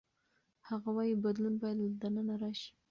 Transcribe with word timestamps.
هغه 0.67 0.89
وايي 0.95 1.13
بدلون 1.23 1.55
باید 1.61 1.77
له 1.81 1.87
دننه 2.01 2.35
راشي. 2.41 2.69